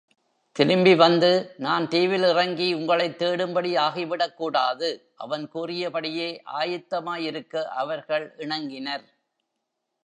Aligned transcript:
திரும்பி 0.51 0.95
வந்து 0.95 1.53
நான் 1.57 1.87
தீவில் 1.87 2.23
இறங்கி 2.23 2.73
உங்களைத் 2.73 3.23
தேடும்படி 3.23 3.77
ஆகிவிடக் 3.77 4.37
கூடாது. 4.37 5.11
அவன் 5.15 5.49
கூறியபடியே 5.49 6.41
ஆயத்தமாயிருக்க 6.59 7.63
அவர்கள் 7.63 8.33
இணங்கினர். 8.37 9.03